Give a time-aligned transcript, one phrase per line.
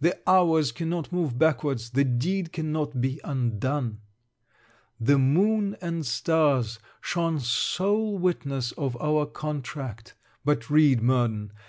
[0.00, 1.90] The hours cannot move backwards.
[1.90, 3.98] The deed cannot be undone.
[5.00, 10.14] The moon and stars shone sole witnesses of our contract!
[10.44, 11.50] But read, Murden.